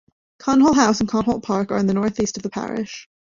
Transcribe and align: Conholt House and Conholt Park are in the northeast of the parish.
Conholt 0.39 0.73
House 0.77 0.99
and 0.99 1.07
Conholt 1.07 1.43
Park 1.43 1.69
are 1.71 1.77
in 1.77 1.85
the 1.85 1.93
northeast 1.93 2.35
of 2.35 2.41
the 2.41 2.49
parish. 2.49 3.07